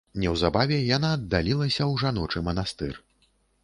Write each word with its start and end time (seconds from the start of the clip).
Неўзабаве 0.21 0.79
яна 0.97 1.13
аддалілася 1.17 1.79
ў 1.91 2.05
жаночы 2.05 2.47
манастыр. 2.53 2.93